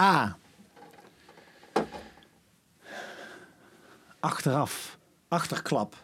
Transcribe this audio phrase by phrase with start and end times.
[0.00, 0.38] A.
[4.20, 4.98] Achteraf.
[5.28, 5.96] Achterklap.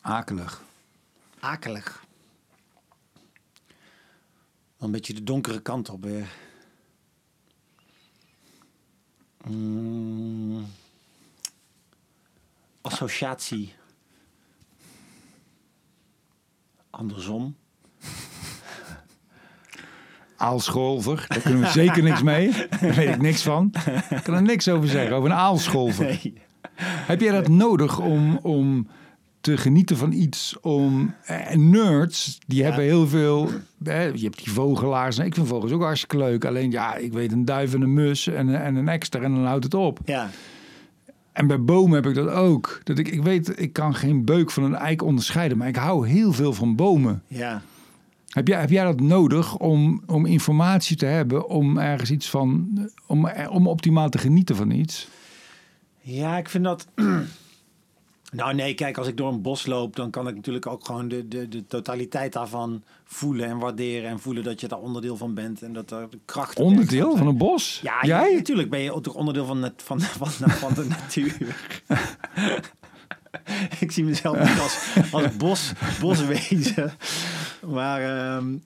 [0.00, 0.62] Akelig.
[1.40, 2.04] Akelig.
[4.78, 6.28] Een beetje de donkere kant op weer.
[9.46, 10.66] Mm.
[12.80, 13.74] Associatie.
[16.90, 17.56] Andersom.
[20.38, 22.52] Aalscholver, daar kunnen we zeker niks mee.
[22.80, 23.72] Daar weet ik niks van.
[24.10, 26.04] Ik kan er niks over zeggen, over een aalscholver.
[26.04, 26.34] Nee.
[26.82, 28.86] Heb jij dat nodig om, om
[29.40, 30.56] te genieten van iets?
[30.60, 33.50] Om, eh, nerds, die hebben heel veel...
[33.84, 35.18] Eh, je hebt die vogelaars.
[35.18, 36.44] Ik vind vogels ook hartstikke leuk.
[36.44, 39.44] Alleen ja, ik weet een duif en een mus en, en een ekster en dan
[39.44, 39.98] houdt het op.
[40.04, 40.30] Ja.
[41.32, 42.80] En bij bomen heb ik dat ook.
[42.84, 45.58] Dat ik, ik weet, ik kan geen beuk van een eik onderscheiden.
[45.58, 47.22] Maar ik hou heel veel van bomen.
[47.26, 47.62] Ja.
[48.28, 52.68] Heb jij, heb jij dat nodig om, om informatie te hebben, om ergens iets van,
[53.06, 55.08] om, om optimaal te genieten van iets?
[56.00, 56.86] Ja, ik vind dat.
[58.32, 61.08] Nou nee, kijk, als ik door een bos loop, dan kan ik natuurlijk ook gewoon
[61.08, 64.10] de, de, de totaliteit daarvan voelen en waarderen.
[64.10, 66.58] En voelen dat je daar onderdeel van bent en dat er de kracht.
[66.58, 67.80] Onderdeel van een bos?
[67.82, 68.34] Ja, jij?
[68.34, 71.56] natuurlijk ben je ook toch onderdeel van, het, van, van, van de natuur.
[73.80, 74.78] ik zie mezelf niet als,
[75.12, 76.92] als bos, boswezen.
[77.68, 78.56] Maar ehm,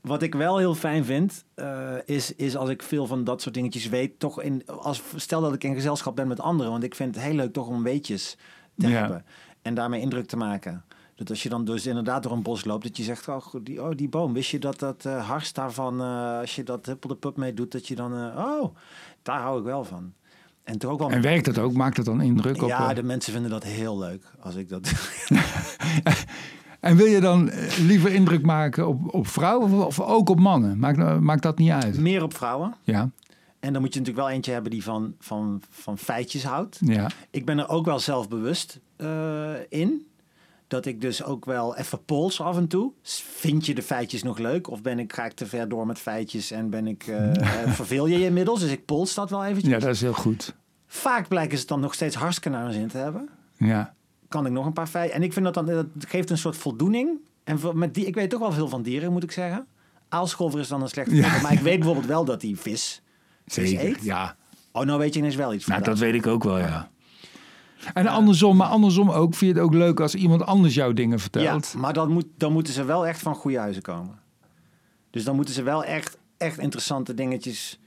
[0.00, 3.54] wat ik wel heel fijn vind, eh, is, is als ik veel van dat soort
[3.54, 6.94] dingetjes weet, toch in, als, stel dat ik in gezelschap ben met anderen, want ik
[6.94, 8.36] vind het heel leuk toch om weetjes
[8.78, 8.98] te Ja.
[9.00, 9.24] hebben
[9.62, 10.84] en daarmee indruk te maken.
[11.14, 13.82] Dat als je dan dus inderdaad door een bos loopt, dat je zegt, oh, die,
[13.82, 17.16] oh, die boom, wist je dat dat hars daarvan, eh, als je dat huppel de
[17.16, 18.76] pup mee doet, dat je dan, oh,
[19.22, 20.12] daar hou ik wel van.
[20.62, 21.10] En toch ook wel...
[21.10, 21.72] En werkt dat ook?
[21.72, 22.68] Maakt dat dan indruk op?
[22.68, 24.92] ja, de mensen vinden dat heel leuk als ik dat.
[26.82, 30.40] En wil je dan eh, liever indruk maken op, op vrouwen of, of ook op
[30.40, 30.78] mannen?
[30.78, 31.98] Maakt, maakt dat niet uit?
[32.00, 32.74] Meer op vrouwen.
[32.82, 33.10] Ja,
[33.60, 36.78] En dan moet je natuurlijk wel eentje hebben die van, van, van feitjes houdt.
[36.80, 37.10] ja.
[37.30, 40.06] Ik ben er ook wel zelfbewust eh, in.
[40.66, 42.92] Dat ik dus ook wel even pols af en toe.
[43.38, 44.70] Vind je de feitjes nog leuk?
[44.70, 47.30] Of ben ik, ga ik te ver door met feitjes en ben ik, eh,
[47.64, 48.60] eh, verveel je je inmiddels?
[48.60, 49.72] Dus ik pols dat wel eventjes.
[49.72, 50.54] ja, dat is heel goed.
[50.86, 53.28] Vaak blijken ze het dan nog steeds hartstikke naar hun zin te hebben.
[53.56, 53.94] Ja.
[54.32, 55.16] Kan ik nog een paar feiten.
[55.16, 57.10] En ik vind dat dan, dat geeft een soort voldoening.
[57.44, 59.66] En voor- met die, ik weet toch wel veel van dieren, moet ik zeggen.
[60.08, 61.22] Aalscholver is dan een slechte Ja.
[61.22, 61.42] voorbeeld.
[61.42, 63.02] Maar ik weet bijvoorbeeld wel dat die vis,
[63.46, 64.02] vis Zeker, eet.
[64.02, 64.36] ja.
[64.72, 66.04] Oh, nou weet je ineens wel iets van Nou, dat dat.
[66.04, 66.90] weet ik ook wel, ja.
[67.94, 69.34] En andersom, maar andersom ook.
[69.34, 71.74] Vind je het ook leuk als iemand anders jouw dingen Ja, vertelt?
[71.76, 74.18] maar dan, moet, dan moeten ze wel echt van goede huizen komen.
[75.10, 77.80] Dus dan moeten ze wel echt, echt interessante dingetjes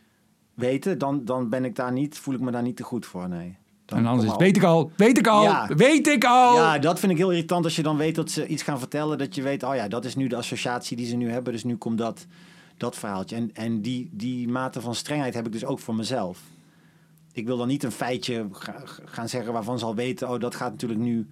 [0.53, 0.97] weten.
[0.97, 3.57] Dan, dan ben ik daar niet, voel ik me daar niet te goed voor, nee.
[3.85, 5.67] Dan en anders is, al- weet ik al, weet ik al, Ja.
[5.75, 6.55] weet ik al.
[6.55, 9.17] Ja, dat vind ik heel irritant als je dan weet dat ze iets gaan vertellen.
[9.17, 11.53] Dat je weet, oh ja, dat is nu de associatie die ze nu hebben.
[11.53, 12.25] Dus nu komt dat,
[12.77, 13.35] dat verhaaltje.
[13.35, 16.39] En, en die, die mate van strengheid heb ik dus ook voor mezelf.
[17.31, 20.29] Ik wil dan niet een feitje ga- gaan zeggen waarvan ze al weten...
[20.29, 21.27] oh, dat gaat natuurlijk nu,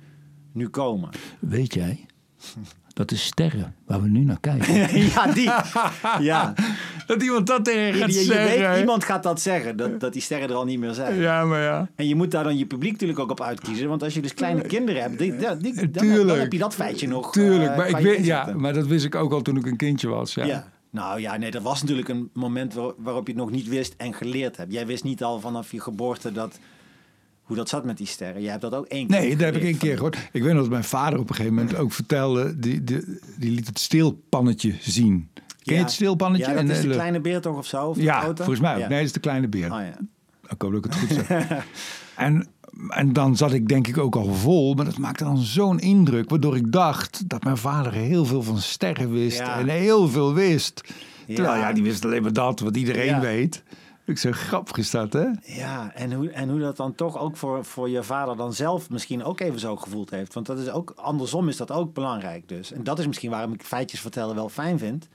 [0.52, 1.10] nu komen.
[1.40, 2.06] Weet jij,
[2.94, 4.74] dat is sterren waar we nu naar kijken.
[5.14, 5.50] ja, die.
[6.20, 6.54] Ja.
[7.08, 8.70] dat iemand dat tegen Je, gaat je- je zeggen.
[8.70, 11.16] weet, iemand gaat dat zeggen, dat, dat die sterren er al niet meer zijn.
[11.20, 11.90] Ja, maar ja.
[11.96, 13.90] En je moet daar dan je publiek natuurlijk ook op uitkiezen.
[13.90, 16.28] Want als je dus kleine kinderen hebt, die, die, die- dan, Tuurlijk.
[16.28, 17.32] dan heb je dat feitje nog.
[17.32, 19.78] Tuurlijk, eh, maar, ik weet, ja, maar dat wist ik ook al toen ik een
[19.78, 20.34] kindje was.
[20.34, 20.46] Ja.
[20.46, 20.72] Ja.
[20.90, 23.94] Nou ja, nee, dat was natuurlijk een moment waar- waarop je het nog niet wist
[23.98, 24.74] en geleerd hebt.
[24.74, 26.60] Jij wist niet al vanaf je geboorte dat,
[27.44, 28.42] hoe dat zat met die sterren.
[28.42, 30.18] Jij hebt dat ook één keer Nee, dat heb ik één keer gehoord.
[30.32, 32.60] Ik weet nog dat mijn vader op een gegeven moment ook vertelde...
[32.60, 35.30] die, die, die liet het steelpannetje zien.
[35.64, 36.52] Ken je het steelpannetje?
[36.52, 37.86] Ja, dat is de eh, kleine beer toch of zo?
[37.88, 38.80] Of Ja, volgens mij ook.
[38.80, 38.88] Ja.
[38.88, 39.66] Nee, dat is de kleine beer.
[39.74, 39.98] Oh, ja.
[40.50, 41.66] Ik hoop dat ik het goed zeg.
[42.16, 42.48] en,
[42.90, 44.74] en dan zat ik denk ik ook al vol.
[44.74, 46.30] Maar dat maakte dan zo'n indruk.
[46.30, 49.38] Waardoor ik dacht dat mijn vader heel veel van sterren wist.
[49.38, 49.60] Ja.
[49.60, 50.82] En heel veel wist.
[51.26, 51.68] Terwijl Ja.
[51.68, 53.64] ja, die wist alleen maar dat wat iedereen weet.
[54.06, 55.28] Ik zeg, grappig is dat, hè?
[55.44, 58.90] Ja, en hoe, en hoe dat dan toch ook voor, voor je vader dan zelf
[58.90, 60.34] misschien ook even zo gevoeld heeft.
[60.34, 62.72] Want dat is ook, andersom is dat ook belangrijk dus.
[62.72, 65.08] En dat is misschien waarom ik feitjes vertellen wel fijn vind.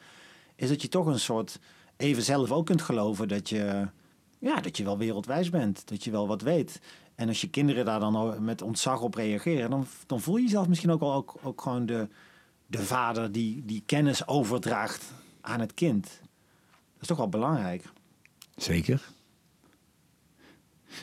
[0.55, 1.59] Is dat je toch een soort
[1.97, 3.89] even zelf ook kunt geloven dat je,
[4.39, 5.89] ja, dat je wel wereldwijs bent.
[5.89, 6.81] Dat je wel wat weet.
[7.15, 10.69] En als je kinderen daar dan met ontzag op reageren, dan, dan voel je jezelf
[10.69, 12.09] misschien ook al ook, ook gewoon de,
[12.67, 16.05] de vader die, die kennis overdraagt aan het kind.
[16.93, 17.85] Dat is toch wel belangrijk.
[18.59, 19.03] Zeker.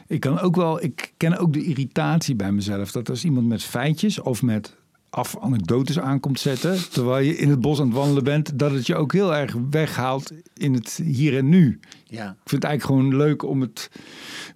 [0.07, 3.63] Ik kan ook wel, ik ken ook de irritatie bij mezelf dat als iemand met
[3.63, 4.75] feitjes of met
[5.15, 8.71] af anekdotes aan komt zetten, terwijl je in het bos aan het wandelen bent, dat
[8.71, 11.79] het je ook heel erg weghaalt in het hier en nu.
[12.05, 12.29] Ja.
[12.29, 13.89] Ik vind het eigenlijk gewoon leuk om het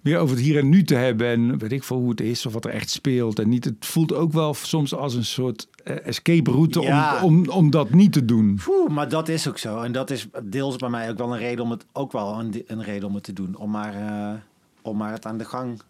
[0.02, 2.46] weer over het hier en nu te hebben en weet ik veel hoe het is
[2.46, 3.38] of wat er echt speelt.
[3.38, 7.22] En niet, het voelt ook wel soms als een soort eh, escape route Ja.
[7.22, 8.60] om, om, om dat niet te doen.
[8.64, 9.80] Poeh, maar dat is ook zo.
[9.80, 12.62] En dat is deels bij mij ook wel een reden om het ook wel een,
[12.66, 13.56] een reden om het te doen.
[13.56, 14.38] Om maar, eh,
[14.82, 15.80] om maar het aan de gang,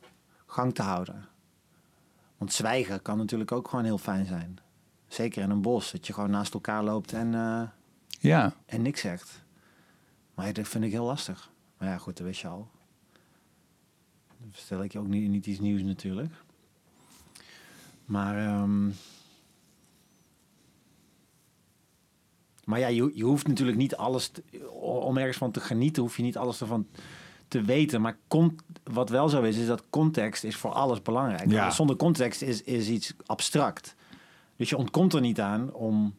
[0.47, 1.29] gang te houden.
[2.41, 4.59] Want zwijgen kan natuurlijk ook gewoon heel fijn zijn.
[5.09, 7.63] Zeker in een bos, dat je gewoon naast elkaar loopt en, eh,
[8.21, 9.45] Ja, en niks zegt.
[10.35, 11.51] Maar dat vind ik heel lastig.
[11.79, 12.69] Maar ja, goed, dat wist je al.
[14.41, 16.33] Dan vertel ik je ook niet, niet iets nieuws natuurlijk.
[18.05, 18.89] Maar, ehm,
[22.65, 26.17] maar ja, je, je hoeft natuurlijk niet alles, te- om ergens van te genieten, hoef
[26.17, 26.87] je niet alles ervan
[27.51, 28.01] te weten.
[28.01, 31.51] Maar con- wat wel zo is, is dat context is voor alles belangrijk.
[31.51, 31.71] Ja.
[31.71, 33.95] Zonder context is, is iets abstract.
[34.57, 36.15] Dus je ontkomt er niet aan om...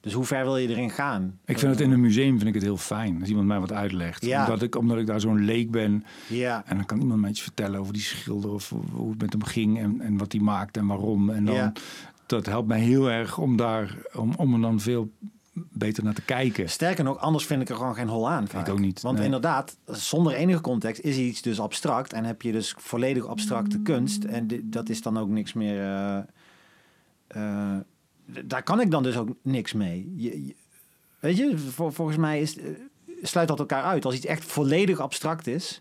[0.00, 1.38] Dus hoe ver wil je erin gaan?
[1.44, 3.72] ik vind het in een museum vind ik het heel fijn als iemand mij wat
[3.72, 4.24] uitlegt.
[4.24, 4.44] Ja.
[4.44, 7.42] Omdat, ik, omdat ik daar zo'n leek ben Ja, en dan kan iemand mij iets
[7.42, 10.80] vertellen over die schilder of hoe het met hem ging en, en wat hij maakte
[10.80, 11.30] en waarom.
[11.30, 11.72] En dan, Ja.
[12.26, 15.10] dat helpt mij heel erg om daar, om, om er dan veel
[15.72, 16.70] beter naar te kijken.
[16.70, 18.48] Sterker nog, anders vind ik er gewoon geen hol aan.
[18.48, 18.68] vaak.
[18.68, 19.24] ook niet, Want nee.
[19.24, 22.12] inderdaad, zonder enige context is iets dus abstract.
[22.12, 24.24] En heb je dus volledig abstracte kunst.
[24.24, 25.80] En dat is dan ook niks meer...
[25.80, 26.18] eh,
[27.26, 27.78] eh,
[28.44, 30.12] daar kan ik dan dus ook niks mee.
[30.16, 30.54] Je, je-
[31.20, 32.64] weet je, vol- volgens mij is, eh,
[33.22, 34.04] sluit dat elkaar uit.
[34.04, 35.80] Als iets echt volledig abstract is...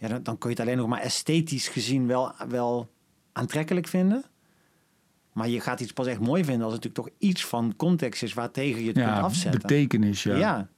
[0.00, 2.88] Ja, dan, dan kun je het alleen nog maar esthetisch gezien wel, wel
[3.32, 4.24] aantrekkelijk vinden.
[5.38, 8.22] Maar je gaat iets pas echt mooi vinden als het natuurlijk toch iets van context
[8.22, 9.60] is waartegen je het kunt Ja, afzetten.
[9.60, 10.36] betekenis, ja.
[10.36, 10.68] ja.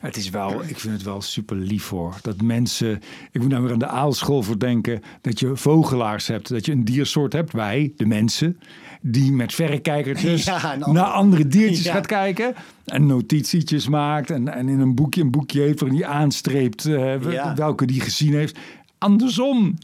[0.00, 2.14] Het is wel, ik vind het wel super lief hoor.
[2.22, 3.00] Dat mensen,
[3.32, 6.48] ik moet nou weer aan de aalschool voor denken, dat je vogelaars hebt.
[6.48, 8.58] Dat je een diersoort hebt, wij, de mensen,
[9.00, 11.92] die met verrekijkertjes Ja, naar andere diertjes Ja.
[11.92, 12.54] gaat kijken.
[12.84, 17.32] En notitietjes maakt en, en in een boekje een boekje heeft waarin die aanstreept eh,
[17.32, 17.54] Ja.
[17.54, 18.58] welke die gezien heeft.
[18.98, 19.78] Andersom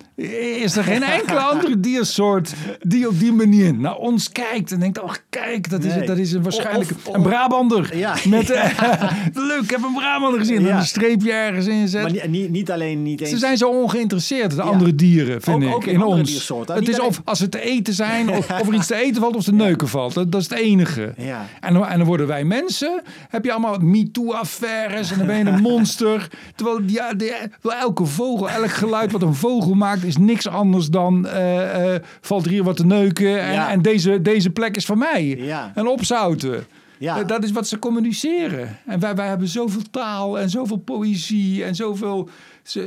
[0.62, 5.00] is er geen enkele andere diersoort die op die manier naar ons kijkt en denkt:
[5.03, 6.06] Oh, kijk, dat is, Nee.
[6.06, 7.97] dat is een waarschijnlijk Of- of- een Brabander.
[7.97, 8.14] Ja.
[8.29, 8.49] Met,
[9.50, 10.56] leuk, ik heb een Brabander gezien.
[10.56, 10.76] En Ja.
[10.79, 12.03] een streepje ergens inzet.
[12.03, 13.31] Maar niet, niet, alleen niet eens...
[13.31, 16.31] Ze zijn zo ongeïnteresseerd, de andere dieren, vind Ook- ik, ook in ons.
[16.31, 16.75] diersoorten.
[16.75, 18.94] Het Niet is alleen- of als het te eten zijn, of, of er iets te
[18.94, 20.14] eten valt, of te neuken valt.
[20.14, 21.14] Dat, dat is het enige.
[21.61, 25.44] En, dan, en dan worden wij mensen, heb je allemaal MeToo-affaires en dan ben je
[25.44, 26.29] een monster.
[26.55, 31.26] Terwijl ja, de, elke vogel, elk geluid wat een vogel maakt, is niks anders dan
[31.26, 33.70] eh, eh, valt er hier wat te neuken en, Ja.
[33.70, 35.25] en deze, deze plek is van mij.
[35.37, 35.72] Ja.
[35.75, 36.64] En opzouten.
[36.99, 37.19] Ja.
[37.20, 38.78] Eh, Dat is wat ze communiceren.
[38.87, 42.28] En wij, wij hebben zoveel taal en zoveel poëzie en zoveel,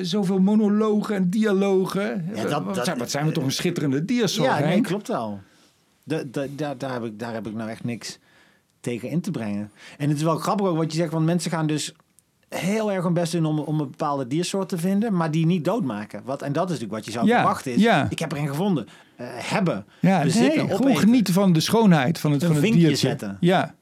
[0.01, 2.29] zoveel monologen en dialogen.
[2.35, 5.07] Ja, dat- wat, dat- zijn, wat zijn we toch een schitterende diersoort, Ja, nee, klopt
[5.07, 5.39] wel.
[6.03, 8.19] De, daar, daar, heb ik, daar heb ik nou echt niks
[8.79, 9.71] tegen in te brengen.
[9.97, 11.93] En het is wel grappig ook wat je zegt, want mensen gaan dus
[12.57, 15.65] heel erg hun best doen om, om een bepaalde diersoort te vinden, maar die niet
[15.65, 16.21] doodmaken.
[16.25, 17.73] Wat, en dat is natuurlijk wat je zou Ja, verwachten.
[17.73, 18.07] Is, ja.
[18.09, 18.87] Ik heb er een gevonden.
[19.15, 19.85] Eh, hebben.
[19.99, 22.95] Ja, bezitten, nee, gewoon genieten van de schoonheid van het, Een van het diertje.
[22.95, 23.37] zetten.
[23.39, 23.75] Ja,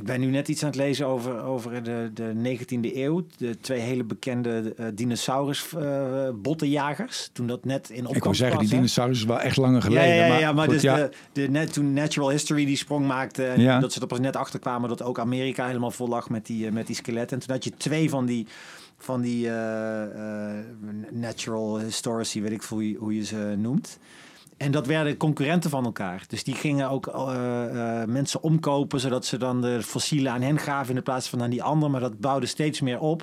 [0.00, 3.26] Ik ben nu net iets aan het lezen over, over de, de 19e eeuw.
[3.36, 7.30] De twee hele bekende uh, dinosaurus uh, bottenjagers.
[7.32, 9.82] Toen dat net in opkomst ik wil zeggen, was, die dinosaurus is wel echt langer
[9.82, 10.08] geleden.
[10.08, 10.96] Ja, ja, ja, maar, ja, maar goed, dus ja.
[10.96, 13.46] De, de, net, toen Natural History die sprong maakte...
[13.46, 13.80] en Ja.
[13.80, 16.66] dat ze er pas net achter kwamen dat ook Amerika helemaal vol lag met die,
[16.66, 17.36] eh, met die skeletten.
[17.36, 18.46] En toen had je twee van die,
[18.98, 20.64] van die eh, eh,
[21.10, 23.98] Natural Historici, weet ik veel hoe je, hoe je ze noemt.
[24.60, 26.24] En dat werden concurrenten van elkaar.
[26.28, 29.00] Dus die gingen ook eh, eh, mensen omkopen...
[29.00, 30.96] zodat ze dan de fossielen aan hen gaven...
[30.96, 31.90] in plaats van aan die ander.
[31.90, 33.22] Maar dat bouwde steeds meer op...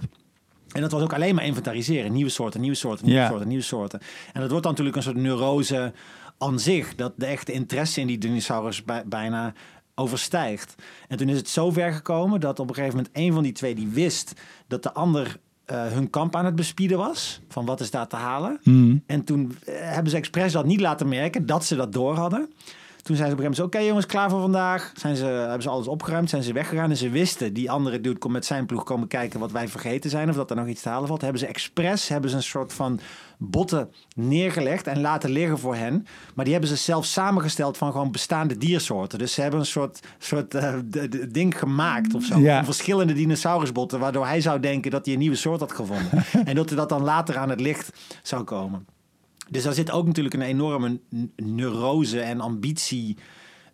[0.72, 2.12] En dat was ook alleen maar inventariseren.
[2.12, 3.28] Nieuwe soorten, nieuwe soorten, nieuwe Ja.
[3.30, 4.00] soorten, nieuwe soorten.
[4.34, 5.94] En dat wordt dan natuurlijk een soort neurose
[6.38, 6.96] aan zich.
[6.96, 9.54] Dat de echte interesse in die dinosaurus bij- bijna
[9.96, 10.76] overstijgt.
[11.08, 13.52] En toen is het zo ver gekomen dat op een gegeven moment een van die
[13.52, 14.34] twee die wist
[14.68, 17.42] dat de ander eh, hun kamp aan het bespieden was.
[17.48, 18.60] Van wat is daar te halen.
[18.64, 19.04] Hmm.
[19.06, 22.50] En toen eh, hebben ze expres dat niet laten merken dat ze dat door hadden.
[23.08, 24.92] Toen zijn ze op een gegeven moment zo, oké jongens, klaar voor vandaag.
[24.96, 26.90] Zijn ze, hebben ze alles opgeruimd, zijn ze weggegaan.
[26.90, 30.10] En ze wisten, die andere dude komt met zijn ploeg komen kijken wat wij vergeten
[30.10, 30.30] zijn.
[30.30, 31.22] Of dat er nog iets te halen valt.
[31.22, 33.00] Hebben ze expres, hebben ze een soort van
[33.38, 36.06] botten neergelegd en laten liggen voor hen.
[36.34, 39.20] Maar die hebben ze zelf samengesteld van gewoon bestaande diersoorten.
[39.20, 40.74] Dus ze hebben een soort, soort eh,
[41.30, 42.40] ding gemaakt of zo.
[42.40, 42.56] Ja.
[42.56, 44.00] Van verschillende dinosaurusbotten.
[44.00, 46.24] Waardoor hij zou denken dat hij een nieuwe soort had gevonden.
[46.46, 48.86] en dat hij dat dan later aan het licht zou komen.
[49.50, 51.00] Dus daar zit ook natuurlijk een enorme
[51.36, 53.18] neurose en ambitie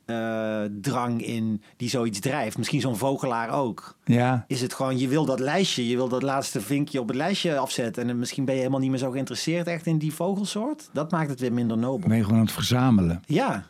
[0.06, 2.58] eh, drang in die zoiets drijft.
[2.58, 3.98] Misschien zo'n vogelaar ook.
[4.06, 4.46] Ja.
[4.48, 7.58] Is het gewoon, je wil dat lijstje, je wil dat laatste vinkje op het lijstje
[7.58, 8.10] afzetten.
[8.10, 10.90] En misschien ben je helemaal niet meer zo geïnteresseerd echt in die vogelsoort.
[10.94, 12.08] Dat maakt het weer minder nobel.
[12.08, 13.22] Ben je gewoon aan het verzamelen.
[13.26, 13.66] Ja,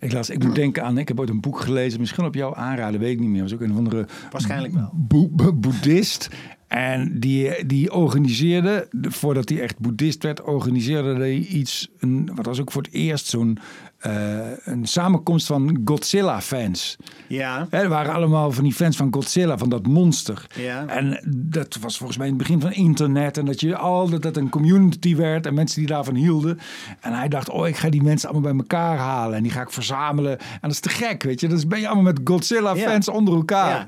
[0.00, 2.54] Ik, las, ik moet denken aan, ik heb ooit een boek gelezen, misschien op jouw
[2.54, 3.42] aanraden, weet ik niet meer.
[3.42, 4.90] was ook een of andere waarschijnlijk wel.
[4.94, 6.28] boe- boeddhist.
[6.68, 12.60] En die, die organiseerde, voordat hij echt boeddhist werd, organiseerde hij iets, een, wat was
[12.60, 13.58] ook voor het eerst zo'n
[13.98, 16.96] eh, een samenkomst van Godzilla-fans.
[17.28, 20.46] Ja, Hè, Er waren allemaal van die fans van Godzilla, van dat monster.
[20.54, 20.86] Ja.
[20.86, 23.38] En dat was volgens mij in het begin van internet.
[23.38, 26.58] En dat je altijd dat een community werd en mensen die daarvan hielden.
[27.00, 29.36] En hij dacht, oh, ik ga die mensen allemaal bij elkaar halen.
[29.36, 30.38] En die ga ik verzamelen.
[30.38, 31.48] En dat is te gek, weet je.
[31.48, 33.12] Dus ben je allemaal met Godzilla-fans Ja.
[33.12, 33.70] onder elkaar.
[33.70, 33.86] Ja.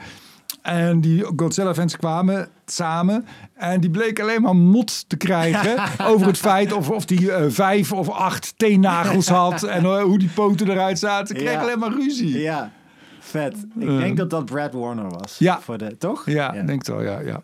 [0.62, 3.26] En die Godzilla-fans kwamen samen.
[3.54, 5.76] En die bleken alleen maar mot te krijgen
[6.12, 9.62] over het feit of, of die eh, vijf of acht teennagels had.
[9.62, 11.26] En eh, hoe die poten eruit zaten.
[11.26, 11.60] Ze kregen Ja.
[11.60, 12.38] alleen maar ruzie.
[12.38, 12.70] ja.
[13.20, 13.56] Vet.
[13.78, 13.98] Ik Eh.
[13.98, 15.36] denk dat dat Brad Warner was.
[15.38, 15.60] Ja.
[15.60, 16.30] Voor de, toch?
[16.30, 17.18] Ja, denk het wel, ja.
[17.20, 17.42] ja.